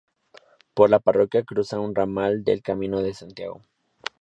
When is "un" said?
1.79-1.93